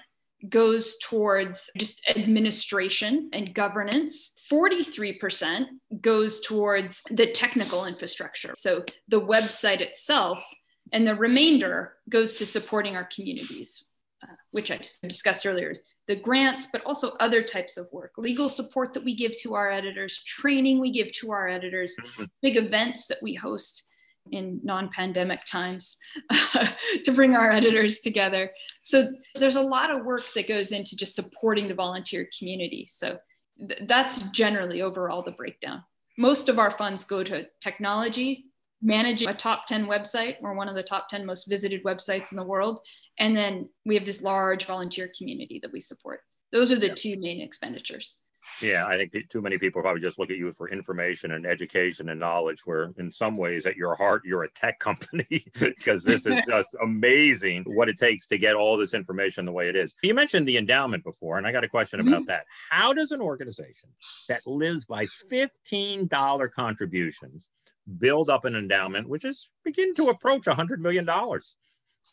goes 0.49 0.99
towards 1.03 1.71
just 1.77 2.09
administration 2.09 3.29
and 3.33 3.55
governance. 3.55 4.35
43% 4.51 5.67
goes 6.01 6.41
towards 6.41 7.03
the 7.11 7.27
technical 7.27 7.87
infrastructure. 7.87 8.53
So 8.57 8.85
the 9.09 9.21
website 9.21 9.81
itself 9.81 10.45
and 10.93 11.07
the 11.07 11.15
remainder 11.15 11.95
goes 12.09 12.35
to 12.35 12.47
supporting 12.47 12.97
our 12.97 13.05
communities, 13.05 13.91
uh, 14.23 14.35
which 14.51 14.71
I 14.71 14.79
discussed 15.03 15.47
earlier. 15.47 15.77
The 16.07 16.17
grants, 16.17 16.69
but 16.73 16.83
also 16.85 17.11
other 17.21 17.43
types 17.43 17.77
of 17.77 17.87
work, 17.93 18.13
legal 18.17 18.49
support 18.49 18.95
that 18.95 19.05
we 19.05 19.15
give 19.15 19.37
to 19.43 19.55
our 19.55 19.71
editors, 19.71 20.23
training 20.25 20.81
we 20.81 20.91
give 20.91 21.13
to 21.21 21.33
our 21.33 21.49
editors, 21.49 21.95
mm-hmm. 22.01 22.25
big 22.41 22.57
events 22.57 23.07
that 23.09 23.19
we 23.23 23.35
host 23.35 23.89
in 24.31 24.61
non-pandemic 24.63 25.45
times 25.47 25.97
to 27.05 27.13
bring 27.13 27.35
our 27.35 27.51
editors 27.51 28.01
together. 28.01 28.51
So 28.83 29.11
there's 29.35 29.57
a 29.57 29.63
lot 29.63 29.91
of 29.91 30.05
work 30.05 30.33
that 30.35 30.49
goes 30.49 30.73
into 30.73 30.97
just 30.97 31.15
supporting 31.15 31.69
the 31.69 31.75
volunteer 31.75 32.29
community. 32.39 32.87
So 32.91 33.19
th- 33.59 33.83
that's 33.87 34.19
generally 34.31 34.83
overall 34.83 35.23
the 35.23 35.33
breakdown. 35.33 35.83
Most 36.17 36.49
of 36.49 36.59
our 36.59 36.71
funds 36.71 37.05
go 37.05 37.23
to 37.23 37.47
technology, 37.61 38.47
managing 38.81 39.29
a 39.29 39.35
top 39.35 39.67
10 39.67 39.87
website. 39.87 40.37
We're 40.41 40.55
one 40.55 40.69
of 40.69 40.75
the 40.75 40.83
top 40.83 41.09
10 41.09 41.27
most 41.27 41.49
visited 41.49 41.83
websites 41.85 42.31
in 42.31 42.37
the 42.37 42.45
world. 42.45 42.81
And 43.19 43.37
then 43.37 43.69
we 43.85 43.95
have 43.95 44.07
this 44.07 44.23
large 44.23 44.67
volunteer 44.67 45.11
community 45.17 45.59
that 45.63 45.73
we 45.73 45.81
support. 45.81 46.21
Those 46.53 46.71
are 46.71 46.77
the 46.77 46.95
two 46.95 47.19
main 47.19 47.41
expenditures. 47.41 48.19
Yeah, 48.61 48.87
I 48.87 48.97
think 48.97 49.29
too 49.29 49.41
many 49.41 49.59
people 49.59 49.83
probably 49.83 50.01
just 50.01 50.19
look 50.19 50.31
at 50.31 50.37
you 50.37 50.51
for 50.53 50.69
information 50.69 51.33
and 51.33 51.47
education 51.47 52.09
and 52.09 52.19
knowledge, 52.19 52.67
where 52.67 52.93
in 52.99 53.13
some 53.13 53.37
ways, 53.37 53.67
at 53.67 53.77
your 53.77 53.95
heart, 53.95 54.23
you're 54.25 54.45
a 54.45 54.51
tech 54.51 54.79
company 54.81 55.45
because 55.59 56.05
this 56.05 56.27
is 56.27 56.41
just 56.49 56.77
amazing 56.83 57.65
what 57.67 57.89
it 57.89 57.99
takes 57.99 58.27
to 58.29 58.39
get 58.39 58.55
all 58.55 58.77
this 58.77 58.95
information 58.95 59.45
the 59.45 59.53
way 59.53 59.69
it 59.69 59.77
is. 59.77 59.95
You 60.03 60.15
mentioned 60.15 60.49
the 60.49 60.57
endowment 60.57 61.05
before, 61.05 61.39
and 61.39 61.47
I 61.47 61.53
got 61.53 61.65
a 61.65 61.69
question 61.69 62.01
about 62.01 62.21
mm-hmm. 62.21 62.25
that. 62.27 62.45
How 62.71 62.93
does 62.93 63.13
an 63.13 63.21
organization 63.21 63.91
that 64.29 64.47
lives 64.47 64.85
by 64.85 65.07
$15 65.31 66.51
contributions 66.53 67.51
build 67.99 68.29
up 68.29 68.45
an 68.45 68.55
endowment, 68.55 69.09
which 69.09 69.25
is 69.25 69.51
beginning 69.65 69.95
to 69.97 70.09
approach 70.09 70.43
$100 70.43 70.79
million? 70.79 71.09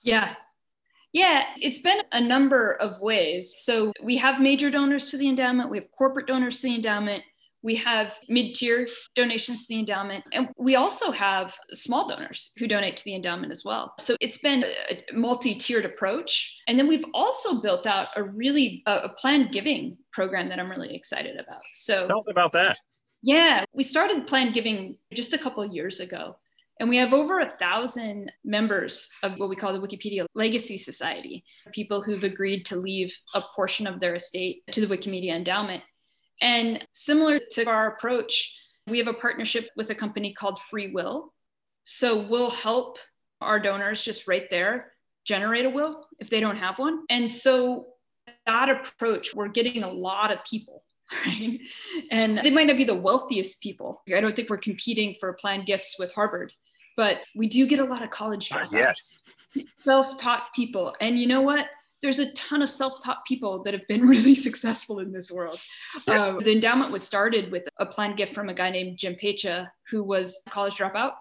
Yeah, 0.04 0.36
yeah, 1.16 1.46
it's 1.62 1.80
been 1.80 2.02
a 2.12 2.20
number 2.20 2.74
of 2.74 3.00
ways. 3.00 3.56
So 3.62 3.94
we 4.04 4.18
have 4.18 4.42
major 4.42 4.70
donors 4.70 5.10
to 5.12 5.18
the 5.18 5.30
endowment, 5.30 5.70
we 5.70 5.78
have 5.78 5.88
corporate 5.98 6.28
donors 6.28 6.60
to 6.60 6.68
the 6.68 6.76
endowment, 6.76 7.24
we 7.64 7.76
have 7.76 8.12
mid 8.28 8.54
tier 8.54 8.86
donations 9.16 9.62
to 9.62 9.74
the 9.74 9.80
endowment, 9.80 10.26
and 10.34 10.50
we 10.58 10.76
also 10.76 11.12
have 11.12 11.56
small 11.72 12.10
donors 12.10 12.52
who 12.58 12.68
donate 12.68 12.98
to 12.98 13.04
the 13.06 13.16
endowment 13.16 13.54
as 13.54 13.64
well. 13.64 13.94
So 13.98 14.18
it's 14.20 14.40
been 14.40 14.66
a 14.66 15.14
multi 15.14 15.56
tiered 15.56 15.86
approach. 15.86 16.54
And 16.68 16.78
then 16.78 16.86
we've 16.86 17.06
also 17.14 17.62
built 17.62 17.88
out 17.88 18.10
a 18.18 18.24
really 18.24 18.84
a 18.86 19.08
planned 19.08 19.54
giving 19.54 19.98
program 20.12 20.50
that 20.50 20.60
I'm 20.60 20.70
really 20.70 20.94
excited 20.94 21.40
about. 21.40 21.62
So 21.72 22.10
tell 22.10 22.20
us 22.20 22.26
about 22.30 22.52
that. 22.52 22.78
Yeah, 23.22 23.64
we 23.74 23.84
started 23.84 24.28
planned 24.28 24.54
giving 24.54 24.98
just 25.14 25.32
a 25.32 25.38
couple 25.38 25.64
of 25.64 25.74
years 25.74 26.02
ago. 26.02 26.36
And 26.80 26.90
we 26.90 26.98
have 26.98 27.14
over 27.14 27.40
a 27.40 27.50
thousand 27.50 28.32
members 28.44 29.10
of 29.24 29.40
what 29.40 29.50
we 29.50 29.56
call 29.56 29.72
the 29.72 29.80
Wikipedia 29.80 30.26
Legacy 30.36 30.78
Society, 30.78 31.44
people 31.72 32.02
who've 32.02 32.24
agreed 32.24 32.66
to 32.66 32.76
leave 32.76 33.18
a 33.34 33.42
portion 33.42 33.88
of 33.88 34.00
their 34.00 34.16
estate 34.16 34.64
to 34.72 34.86
the 34.86 34.98
Wikimedia 34.98 35.36
Endowment. 35.36 35.84
And 36.42 36.86
similar 36.94 37.40
to 37.52 37.70
our 37.70 37.88
approach, 37.88 38.58
we 38.88 38.98
have 39.00 39.08
a 39.08 39.14
partnership 39.14 39.70
with 39.78 39.90
a 39.90 39.96
company 39.96 40.34
called 40.34 40.60
Free 40.70 40.92
Will. 40.92 41.34
So 41.86 42.22
we'll 42.22 42.52
help 42.52 42.98
our 43.40 43.60
donors 43.60 44.04
just 44.04 44.28
right 44.28 44.50
there 44.50 44.92
generate 45.24 45.66
a 45.66 45.70
will 45.70 46.06
if 46.20 46.30
they 46.30 46.40
don't 46.40 46.58
have 46.58 46.78
one. 46.78 47.04
And 47.10 47.32
so 47.32 47.88
that 48.46 48.70
approach, 48.70 49.34
we're 49.34 49.48
getting 49.48 49.84
a 49.84 49.92
lot 49.92 50.32
of 50.32 50.44
people 50.44 50.84
right? 51.26 51.60
And 52.12 52.40
they 52.40 52.50
might 52.50 52.68
not 52.68 52.78
be 52.78 52.84
the 52.84 52.96
wealthiest 52.96 53.62
people. 53.62 54.02
I 54.14 54.22
don't 54.22 54.36
think 54.36 54.50
we're 54.50 54.58
competing 54.58 55.16
for 55.20 55.34
planned 55.34 55.66
gifts 55.66 55.98
with 56.00 56.14
Harvard, 56.14 56.52
but 56.96 57.20
we 57.36 57.48
do 57.48 57.68
get 57.68 57.80
a 57.80 57.84
lot 57.84 58.04
of 58.04 58.10
college 58.10 58.50
dropouts. 58.50 58.74
Uh, 58.74 58.78
yes. 58.78 59.24
Self-taught 59.84 60.54
people. 60.56 60.96
And 61.00 61.20
you 61.20 61.28
know 61.28 61.42
what? 61.42 61.70
There's 62.02 62.20
a 62.20 62.32
ton 62.34 62.62
of 62.62 62.70
self-taught 62.70 63.26
people 63.26 63.64
that 63.64 63.74
have 63.74 63.88
been 63.88 64.08
really 64.08 64.36
successful 64.36 65.00
in 65.00 65.12
this 65.12 65.32
world. 65.32 65.60
Yeah. 66.08 66.28
Um, 66.28 66.40
the 66.40 66.52
endowment 66.52 66.92
was 66.92 67.04
started 67.04 67.52
with 67.52 67.64
a 67.78 67.86
planned 67.86 68.18
gift 68.18 68.34
from 68.34 68.50
a 68.50 68.54
guy 68.54 68.70
named 68.70 68.98
Jim 68.98 69.16
Pecha, 69.16 69.70
who 69.90 70.04
was 70.04 70.42
a 70.46 70.50
college 70.50 70.76
dropout 70.76 71.14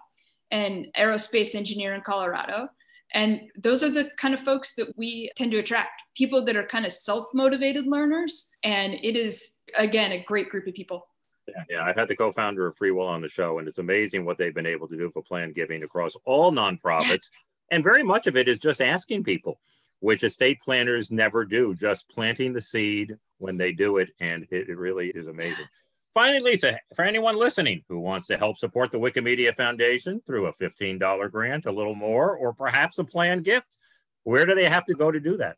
and 0.51 0.87
aerospace 0.97 1.55
engineer 1.55 1.95
in 1.95 2.01
Colorado. 2.01 2.69
And 3.13 3.41
those 3.57 3.83
are 3.83 3.89
the 3.89 4.09
kind 4.17 4.33
of 4.33 4.41
folks 4.41 4.75
that 4.75 4.97
we 4.97 5.31
tend 5.35 5.51
to 5.51 5.57
attract 5.57 6.01
people 6.15 6.43
that 6.45 6.55
are 6.55 6.65
kind 6.65 6.85
of 6.85 6.91
self 6.91 7.27
motivated 7.33 7.87
learners. 7.87 8.49
And 8.63 8.93
it 8.93 9.15
is, 9.15 9.53
again, 9.77 10.11
a 10.11 10.23
great 10.23 10.49
group 10.49 10.67
of 10.67 10.73
people. 10.73 11.07
Yeah, 11.47 11.63
yeah, 11.69 11.83
I've 11.83 11.95
had 11.95 12.07
the 12.07 12.15
co-founder 12.15 12.65
of 12.65 12.75
Free 12.75 12.91
Will 12.91 13.07
on 13.07 13.21
the 13.21 13.27
show, 13.27 13.59
and 13.59 13.67
it's 13.67 13.77
amazing 13.77 14.25
what 14.25 14.37
they've 14.37 14.53
been 14.53 14.65
able 14.65 14.87
to 14.87 14.97
do 14.97 15.11
for 15.11 15.21
planned 15.21 15.55
giving 15.55 15.83
across 15.83 16.15
all 16.25 16.51
nonprofits. 16.51 17.29
and 17.71 17.83
very 17.83 18.03
much 18.03 18.27
of 18.27 18.35
it 18.35 18.47
is 18.47 18.59
just 18.59 18.81
asking 18.81 19.23
people, 19.23 19.59
which 19.99 20.23
estate 20.23 20.59
planners 20.61 21.11
never 21.11 21.45
do, 21.45 21.75
just 21.75 22.09
planting 22.09 22.53
the 22.53 22.61
seed 22.61 23.15
when 23.37 23.57
they 23.57 23.71
do 23.71 23.97
it, 23.97 24.09
and 24.19 24.47
it, 24.49 24.69
it 24.69 24.77
really 24.77 25.09
is 25.09 25.27
amazing. 25.27 25.65
Finally, 26.13 26.39
Lisa, 26.39 26.79
for 26.95 27.03
anyone 27.03 27.35
listening 27.35 27.83
who 27.89 27.99
wants 27.99 28.25
to 28.25 28.37
help 28.37 28.57
support 28.57 28.89
the 28.89 28.97
Wikimedia 28.97 29.53
Foundation 29.53 30.21
through 30.25 30.47
a 30.47 30.53
$15 30.53 31.29
grant, 31.29 31.65
a 31.65 31.71
little 31.71 31.93
more, 31.93 32.37
or 32.37 32.53
perhaps 32.53 32.99
a 32.99 33.03
planned 33.03 33.43
gift, 33.43 33.77
where 34.23 34.45
do 34.45 34.55
they 34.55 34.69
have 34.69 34.85
to 34.85 34.93
go 34.93 35.11
to 35.11 35.19
do 35.19 35.35
that? 35.35 35.57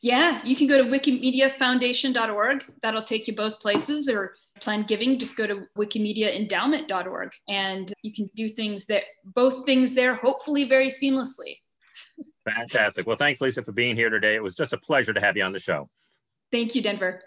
Yeah, 0.00 0.40
you 0.44 0.54
can 0.54 0.66
go 0.66 0.84
to 0.84 0.90
wikimediafoundation.org. 0.90 2.64
That'll 2.82 3.02
take 3.02 3.26
you 3.26 3.34
both 3.34 3.58
places 3.60 4.08
or 4.08 4.34
planned 4.60 4.88
giving, 4.88 5.18
just 5.18 5.36
go 5.36 5.46
to 5.46 5.66
wikimediaendowment.org 5.76 7.30
and 7.48 7.92
you 8.02 8.12
can 8.12 8.30
do 8.34 8.48
things 8.48 8.86
that 8.86 9.04
both 9.24 9.66
things 9.66 9.94
there, 9.94 10.14
hopefully 10.14 10.68
very 10.68 10.88
seamlessly. 10.88 11.58
Fantastic. 12.48 13.06
Well, 13.06 13.16
thanks, 13.16 13.40
Lisa, 13.40 13.62
for 13.62 13.72
being 13.72 13.96
here 13.96 14.10
today. 14.10 14.34
It 14.34 14.42
was 14.42 14.54
just 14.54 14.72
a 14.72 14.78
pleasure 14.78 15.12
to 15.12 15.20
have 15.20 15.36
you 15.36 15.44
on 15.44 15.52
the 15.52 15.60
show. 15.60 15.88
Thank 16.52 16.74
you, 16.74 16.82
Denver. 16.82 17.22